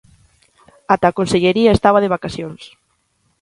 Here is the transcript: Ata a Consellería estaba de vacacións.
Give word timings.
Ata 0.93 1.07
a 1.11 1.15
Consellería 1.19 1.71
estaba 1.77 2.03
de 2.03 2.11
vacacións. 2.15 2.61